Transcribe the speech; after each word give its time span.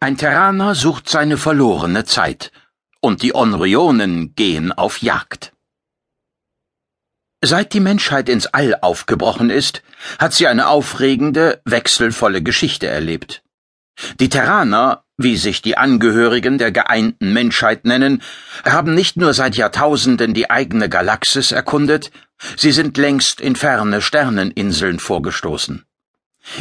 Ein 0.00 0.16
Terraner 0.16 0.76
sucht 0.76 1.08
seine 1.08 1.36
verlorene 1.36 2.04
Zeit, 2.04 2.52
und 3.00 3.22
die 3.22 3.34
Onrionen 3.34 4.32
gehen 4.36 4.70
auf 4.70 5.02
Jagd. 5.02 5.52
Seit 7.42 7.72
die 7.72 7.80
Menschheit 7.80 8.28
ins 8.28 8.46
All 8.46 8.76
aufgebrochen 8.80 9.50
ist, 9.50 9.82
hat 10.20 10.34
sie 10.34 10.46
eine 10.46 10.68
aufregende, 10.68 11.60
wechselvolle 11.64 12.42
Geschichte 12.42 12.86
erlebt. 12.86 13.42
Die 14.20 14.28
Terraner, 14.28 15.02
wie 15.16 15.36
sich 15.36 15.62
die 15.62 15.76
Angehörigen 15.76 16.58
der 16.58 16.70
geeinten 16.70 17.32
Menschheit 17.32 17.84
nennen, 17.84 18.22
haben 18.64 18.94
nicht 18.94 19.16
nur 19.16 19.34
seit 19.34 19.56
Jahrtausenden 19.56 20.32
die 20.32 20.48
eigene 20.48 20.88
Galaxis 20.88 21.50
erkundet, 21.50 22.12
sie 22.56 22.70
sind 22.70 22.96
längst 22.96 23.40
in 23.40 23.56
ferne 23.56 24.00
Sterneninseln 24.00 25.00
vorgestoßen. 25.00 25.87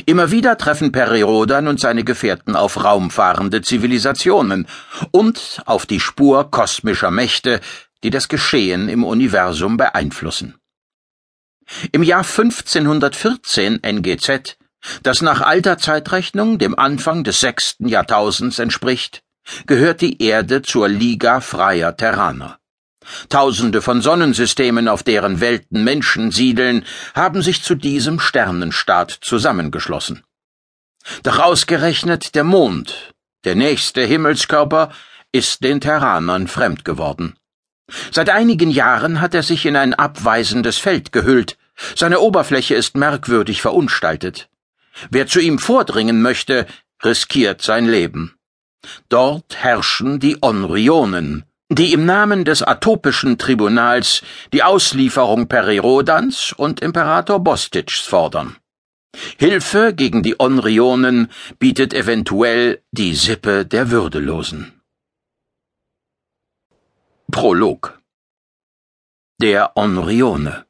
Immer 0.06 0.32
wieder 0.32 0.58
treffen 0.58 0.92
Perirodan 0.92 1.68
und 1.68 1.80
seine 1.80 2.04
Gefährten 2.04 2.56
auf 2.56 2.84
raumfahrende 2.84 3.62
Zivilisationen 3.62 4.68
und 5.11 5.61
auf 5.66 5.86
die 5.86 6.00
Spur 6.00 6.52
kosmischer 6.52 7.11
Mächte, 7.11 7.61
die 8.04 8.10
das 8.10 8.28
Geschehen 8.28 8.89
im 8.89 9.04
Universum 9.04 9.78
beeinflussen. 9.78 10.56
Im 11.92 12.04
Jahr 12.04 12.24
1514 12.24 13.84
NGZ, 13.84 14.58
das 15.04 15.21
nach 15.21 15.42
alter 15.42 15.78
Zeitrechnung 15.78 16.60
dem 16.60 16.78
Anfang 16.78 17.24
des 17.24 17.39
sechsten 17.39 17.88
Jahrtausends 17.88 18.60
entspricht, 18.60 19.24
gehört 19.66 20.02
die 20.02 20.22
Erde 20.22 20.61
zur 20.61 20.88
Liga 20.88 21.42
freier 21.42 21.96
Terraner. 21.96 22.60
Tausende 23.29 23.82
von 23.82 24.02
Sonnensystemen, 24.02 24.88
auf 24.88 25.04
deren 25.04 25.39
Welten 25.39 25.84
Menschen 25.84 26.32
siedeln, 26.32 26.86
haben 27.16 27.42
sich 27.42 27.64
zu 27.64 27.75
diesem 27.75 28.20
Sternenstaat 28.20 29.11
zusammengeschlossen. 29.11 30.24
Doch 31.24 31.39
ausgerechnet 31.39 32.36
der 32.36 32.44
Mond, 32.44 33.14
der 33.45 33.56
nächste 33.56 34.02
Himmelskörper, 34.02 34.92
ist 35.31 35.64
den 35.64 35.81
Terranern 35.81 36.47
fremd 36.47 36.83
geworden. 36.83 37.35
Seit 38.11 38.30
einigen 38.30 38.69
Jahren 38.69 39.22
hat 39.22 39.33
er 39.33 39.44
sich 39.44 39.66
in 39.66 39.75
ein 39.75 39.94
abweisendes 39.94 40.78
Feld 40.78 41.11
gehüllt, 41.11 41.58
seine 41.95 42.19
Oberfläche 42.19 42.75
ist 42.75 42.97
merkwürdig 42.97 43.61
verunstaltet. 43.61 44.50
Wer 45.09 45.28
zu 45.28 45.39
ihm 45.39 45.59
vordringen 45.59 46.22
möchte, 46.22 46.66
riskiert 47.03 47.61
sein 47.61 47.88
Leben. 47.88 48.35
Dort 49.09 49.58
herrschen 49.58 50.19
die 50.19 50.38
Onrionen, 50.41 51.44
die 51.69 51.91
im 51.93 52.05
Namen 52.05 52.45
des 52.45 52.63
Atopischen 52.63 53.37
Tribunals 53.37 54.23
die 54.53 54.63
Auslieferung 54.63 55.47
Perirodans 55.47 56.53
und 56.53 56.79
Imperator 56.79 57.39
Bostitschs 57.39 58.01
fordern. 58.01 58.57
Hilfe 59.37 59.93
gegen 59.93 60.23
die 60.23 60.39
Onrionen 60.39 61.29
bietet 61.59 61.93
eventuell 61.93 62.83
die 62.91 63.15
Sippe 63.15 63.65
der 63.65 63.91
Würdelosen. 63.91 64.81
Prolog 67.29 68.01
Der 69.41 69.75
Onrione 69.75 70.65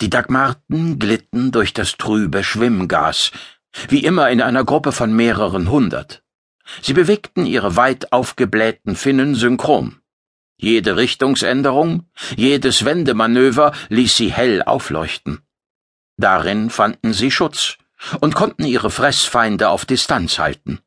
Die 0.00 0.10
Dagmarten 0.10 0.98
glitten 0.98 1.50
durch 1.50 1.72
das 1.72 1.96
trübe 1.96 2.44
Schwimmgas, 2.44 3.32
wie 3.88 4.04
immer 4.04 4.30
in 4.30 4.40
einer 4.40 4.64
Gruppe 4.64 4.92
von 4.92 5.12
mehreren 5.14 5.70
hundert. 5.70 6.23
Sie 6.82 6.92
bewegten 6.92 7.46
ihre 7.46 7.76
weit 7.76 8.12
aufgeblähten 8.12 8.96
Finnen 8.96 9.34
synchron. 9.34 10.00
Jede 10.56 10.96
Richtungsänderung, 10.96 12.08
jedes 12.36 12.84
Wendemanöver 12.84 13.72
ließ 13.88 14.16
sie 14.16 14.32
hell 14.32 14.62
aufleuchten. 14.62 15.40
Darin 16.16 16.70
fanden 16.70 17.12
sie 17.12 17.30
Schutz 17.30 17.76
und 18.20 18.34
konnten 18.34 18.64
ihre 18.64 18.90
Fressfeinde 18.90 19.68
auf 19.68 19.84
Distanz 19.84 20.38
halten. 20.38 20.80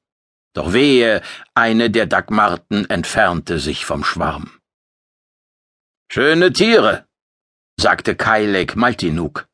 Doch 0.54 0.74
wehe, 0.74 1.22
eine 1.54 1.92
der 1.92 2.06
Dagmarten 2.06 2.90
entfernte 2.90 3.60
sich 3.60 3.86
vom 3.86 4.04
Schwarm. 4.04 4.52
Schöne 6.10 6.54
Tiere, 6.54 7.06
sagte 7.80 8.16
Kailek 8.16 8.76
Maltinuk. 8.76 9.48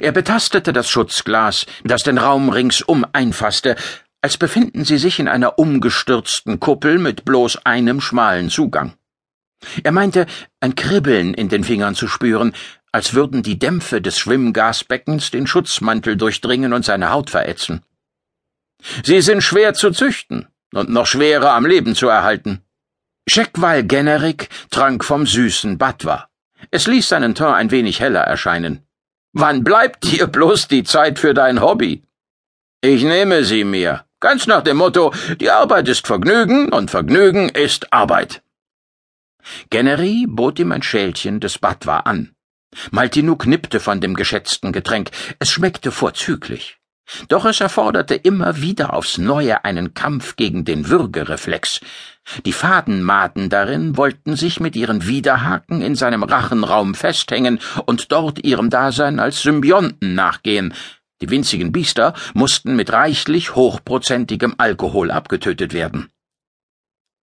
Er 0.00 0.12
betastete 0.12 0.72
das 0.72 0.88
Schutzglas, 0.88 1.66
das 1.84 2.02
den 2.04 2.18
Raum 2.18 2.48
ringsum 2.48 3.04
einfasste, 3.12 3.76
als 4.24 4.38
befinden 4.38 4.86
sie 4.86 4.96
sich 4.96 5.18
in 5.18 5.28
einer 5.28 5.58
umgestürzten 5.58 6.58
Kuppel 6.58 6.98
mit 6.98 7.26
bloß 7.26 7.66
einem 7.66 8.00
schmalen 8.00 8.48
Zugang. 8.48 8.94
Er 9.82 9.92
meinte, 9.92 10.24
ein 10.60 10.74
Kribbeln 10.74 11.34
in 11.34 11.50
den 11.50 11.62
Fingern 11.62 11.94
zu 11.94 12.08
spüren, 12.08 12.54
als 12.90 13.12
würden 13.12 13.42
die 13.42 13.58
Dämpfe 13.58 14.00
des 14.00 14.18
Schwimmgasbeckens 14.18 15.30
den 15.30 15.46
Schutzmantel 15.46 16.16
durchdringen 16.16 16.72
und 16.72 16.86
seine 16.86 17.10
Haut 17.10 17.28
verätzen. 17.28 17.82
Sie 19.02 19.20
sind 19.20 19.42
schwer 19.42 19.74
zu 19.74 19.90
züchten 19.90 20.48
und 20.72 20.88
noch 20.88 21.06
schwerer 21.06 21.52
am 21.52 21.66
Leben 21.66 21.94
zu 21.94 22.08
erhalten. 22.08 22.62
Schekwal 23.28 23.84
Generik 23.84 24.48
trank 24.70 25.04
vom 25.04 25.26
süßen 25.26 25.76
Batwa. 25.76 26.30
Es 26.70 26.86
ließ 26.86 27.10
seinen 27.10 27.34
Teint 27.34 27.56
ein 27.56 27.70
wenig 27.70 28.00
heller 28.00 28.22
erscheinen. 28.22 28.86
Wann 29.34 29.64
bleibt 29.64 30.04
dir 30.04 30.28
bloß 30.28 30.68
die 30.68 30.84
Zeit 30.84 31.18
für 31.18 31.34
dein 31.34 31.60
Hobby? 31.60 32.04
Ich 32.80 33.02
nehme 33.02 33.44
sie 33.44 33.64
mir, 33.64 34.03
Ganz 34.24 34.46
nach 34.46 34.62
dem 34.62 34.78
Motto, 34.78 35.12
die 35.38 35.50
Arbeit 35.50 35.86
ist 35.86 36.06
Vergnügen 36.06 36.72
und 36.72 36.90
Vergnügen 36.90 37.50
ist 37.50 37.92
Arbeit. 37.92 38.40
Gennery 39.68 40.24
bot 40.26 40.58
ihm 40.58 40.72
ein 40.72 40.82
Schälchen 40.82 41.40
des 41.40 41.58
Batwa 41.58 41.98
an. 41.98 42.30
Maltinuk 42.90 43.44
nippte 43.44 43.80
von 43.80 44.00
dem 44.00 44.14
geschätzten 44.14 44.72
Getränk. 44.72 45.10
Es 45.40 45.50
schmeckte 45.50 45.90
vorzüglich. 45.90 46.78
Doch 47.28 47.44
es 47.44 47.60
erforderte 47.60 48.14
immer 48.14 48.62
wieder 48.62 48.94
aufs 48.94 49.18
Neue 49.18 49.62
einen 49.66 49.92
Kampf 49.92 50.36
gegen 50.36 50.64
den 50.64 50.88
Würgereflex. 50.88 51.80
Die 52.46 52.54
Fadenmaden 52.54 53.50
darin 53.50 53.98
wollten 53.98 54.36
sich 54.36 54.58
mit 54.58 54.74
ihren 54.74 55.06
Widerhaken 55.06 55.82
in 55.82 55.96
seinem 55.96 56.22
Rachenraum 56.22 56.94
festhängen 56.94 57.60
und 57.84 58.10
dort 58.10 58.42
ihrem 58.42 58.70
Dasein 58.70 59.20
als 59.20 59.42
Symbionten 59.42 60.14
nachgehen, 60.14 60.72
die 61.20 61.30
winzigen 61.30 61.72
Biester 61.72 62.14
mussten 62.34 62.76
mit 62.76 62.92
reichlich 62.92 63.54
hochprozentigem 63.54 64.54
Alkohol 64.58 65.10
abgetötet 65.10 65.72
werden. 65.72 66.10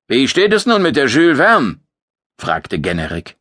Wie 0.07 0.27
steht 0.27 0.53
es 0.53 0.65
nun 0.65 0.81
mit 0.81 0.95
der 0.95 1.07
Jules 1.07 1.37
Verne? 1.37 1.79
fragte 2.37 2.79
Generik. 2.79 3.37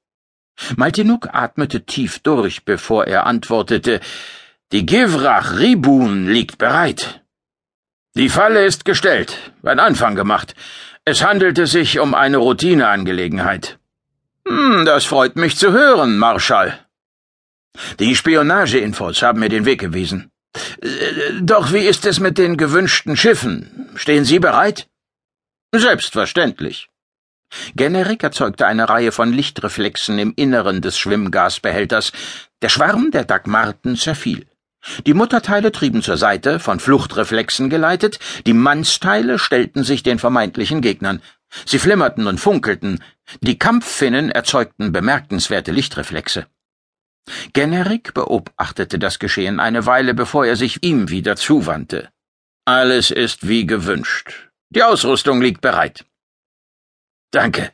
Maltinuk 0.77 1.29
atmete 1.33 1.87
tief 1.87 2.19
durch, 2.19 2.65
bevor 2.65 3.07
er 3.07 3.27
antwortete, 3.27 4.01
die 4.73 4.87
Givrach 4.87 5.59
Ribun 5.59 6.29
liegt 6.29 6.59
bereit. 6.59 7.23
Die 8.15 8.29
Falle 8.29 8.65
ist 8.65 8.85
gestellt, 8.85 9.53
ein 9.63 9.81
Anfang 9.81 10.15
gemacht. 10.15 10.55
Es 11.05 11.25
handelte 11.25 11.67
sich 11.67 11.99
um 11.99 12.15
eine 12.15 12.37
Routineangelegenheit. 12.37 13.79
Hm, 14.47 14.85
das 14.85 15.05
freut 15.05 15.37
mich 15.37 15.57
zu 15.57 15.73
hören, 15.73 16.19
Marschall. 16.19 16.79
Die 17.99 18.15
Spionageinfos 18.15 19.23
haben 19.23 19.41
mir 19.41 19.49
den 19.49 19.65
Weg 19.65 19.81
gewiesen. 19.81 20.30
Doch 21.41 21.73
wie 21.73 21.87
ist 21.87 22.07
es 22.07 22.21
mit 22.21 22.39
den 22.39 22.57
gewünschten 22.57 23.17
Schiffen? 23.17 23.91
Stehen 23.95 24.25
Sie 24.25 24.39
bereit? 24.39 24.89
Selbstverständlich. 25.73 26.89
Generik 27.75 28.23
erzeugte 28.23 28.67
eine 28.67 28.89
Reihe 28.89 29.13
von 29.13 29.33
Lichtreflexen 29.33 30.19
im 30.19 30.33
Inneren 30.37 30.81
des 30.81 30.99
Schwimmgasbehälters. 30.99 32.13
Der 32.63 32.69
Schwarm 32.69 33.11
der 33.11 33.25
Dagmarten 33.25 33.97
zerfiel. 33.97 34.47
Die 35.07 35.15
Mutterteile 35.15 35.73
trieben 35.73 36.03
zur 36.03 36.17
Seite, 36.17 36.59
von 36.59 36.81
Fluchtreflexen 36.81 37.69
geleitet, 37.69 38.19
die 38.47 38.55
Mannsteile 38.55 39.39
stellten 39.39 39.85
sich 39.85 40.03
den 40.03 40.19
vermeintlichen 40.19 40.81
Gegnern. 40.81 41.21
Sie 41.67 41.79
flimmerten 41.79 42.27
und 42.27 42.39
funkelten, 42.39 43.03
die 43.41 43.59
Kampffinnen 43.59 44.31
erzeugten 44.31 44.93
bemerkenswerte 44.93 45.73
Lichtreflexe. 45.73 46.47
Generik 47.53 48.15
beobachtete 48.15 48.99
das 48.99 49.19
Geschehen 49.19 49.61
eine 49.61 49.87
Weile, 49.87 50.15
bevor 50.15 50.47
er 50.47 50.57
sich 50.57 50.83
ihm 50.83 51.09
wieder 51.09 51.37
zuwandte. 51.37 52.09
Alles 52.65 53.11
ist 53.11 53.49
wie 53.49 53.67
gewünscht. 53.67 54.51
Die 54.71 54.83
Ausrüstung 54.83 55.41
liegt 55.41 55.61
bereit. 55.61 56.05
Danke. 57.33 57.73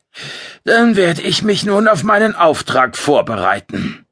Dann 0.64 0.96
werde 0.96 1.22
ich 1.22 1.42
mich 1.42 1.64
nun 1.64 1.88
auf 1.88 2.02
meinen 2.02 2.34
Auftrag 2.34 2.96
vorbereiten. 2.96 4.06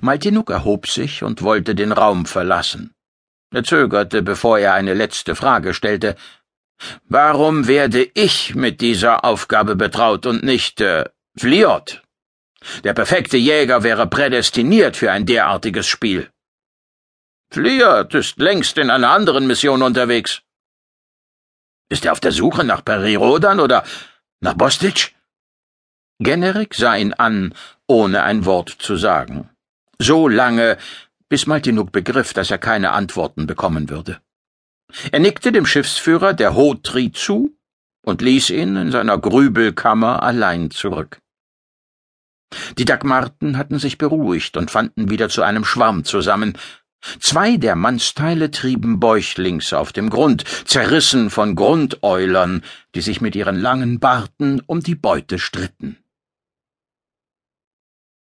Maltinuk 0.00 0.50
erhob 0.50 0.86
sich 0.88 1.22
und 1.22 1.42
wollte 1.42 1.74
den 1.74 1.92
Raum 1.92 2.26
verlassen. 2.26 2.94
Er 3.50 3.64
zögerte, 3.64 4.22
bevor 4.22 4.58
er 4.58 4.74
eine 4.74 4.94
letzte 4.94 5.34
Frage 5.34 5.72
stellte. 5.72 6.16
Warum 7.04 7.66
werde 7.66 8.06
ich 8.14 8.54
mit 8.54 8.80
dieser 8.80 9.24
Aufgabe 9.24 9.76
betraut 9.76 10.26
und 10.26 10.42
nicht 10.42 10.80
äh, 10.80 11.04
Fliot? 11.36 12.02
Der 12.84 12.92
perfekte 12.92 13.36
Jäger 13.36 13.82
wäre 13.82 14.06
prädestiniert 14.06 14.96
für 14.96 15.12
ein 15.12 15.26
derartiges 15.26 15.86
Spiel. 15.86 16.30
Fliert 17.50 18.14
ist 18.14 18.38
längst 18.38 18.76
in 18.78 18.90
einer 18.90 19.10
anderen 19.10 19.46
Mission 19.46 19.82
unterwegs. 19.82 20.42
Ist 21.88 22.04
er 22.04 22.12
auf 22.12 22.20
der 22.20 22.32
Suche 22.32 22.64
nach 22.64 22.84
Perirodan 22.84 23.60
oder 23.60 23.84
nach 24.40 24.54
Bostitsch? 24.54 25.12
Generik 26.18 26.74
sah 26.74 26.96
ihn 26.96 27.14
an, 27.14 27.54
ohne 27.86 28.22
ein 28.22 28.44
Wort 28.44 28.70
zu 28.70 28.96
sagen. 28.96 29.48
So 29.98 30.28
lange, 30.28 30.76
bis 31.28 31.46
Maltinuk 31.46 31.92
begriff, 31.92 32.34
dass 32.34 32.50
er 32.50 32.58
keine 32.58 32.90
Antworten 32.90 33.46
bekommen 33.46 33.88
würde. 33.88 34.20
Er 35.12 35.20
nickte 35.20 35.52
dem 35.52 35.66
Schiffsführer 35.66 36.34
der 36.34 36.54
Hotri 36.54 37.12
zu 37.12 37.56
und 38.04 38.20
ließ 38.20 38.50
ihn 38.50 38.76
in 38.76 38.90
seiner 38.90 39.18
Grübelkammer 39.18 40.22
allein 40.22 40.70
zurück. 40.70 41.20
Die 42.78 42.84
Dagmarten 42.84 43.56
hatten 43.56 43.78
sich 43.78 43.98
beruhigt 43.98 44.56
und 44.56 44.70
fanden 44.70 45.10
wieder 45.10 45.28
zu 45.28 45.42
einem 45.42 45.64
Schwarm 45.64 46.04
zusammen. 46.04 46.56
Zwei 47.20 47.56
der 47.56 47.76
Mannsteile 47.76 48.50
trieben 48.50 48.98
bäuchlings 48.98 49.72
auf 49.72 49.92
dem 49.92 50.10
Grund, 50.10 50.44
zerrissen 50.64 51.30
von 51.30 51.54
Grundeulern, 51.54 52.62
die 52.94 53.00
sich 53.00 53.20
mit 53.20 53.36
ihren 53.36 53.56
langen 53.56 54.00
Barten 54.00 54.60
um 54.66 54.80
die 54.80 54.96
Beute 54.96 55.38
stritten. 55.38 55.96